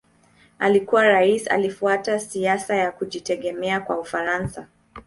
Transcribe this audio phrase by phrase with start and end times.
[0.59, 4.67] Akiwa rais alifuata siasa ya kujitegemea kwa Ufaransa.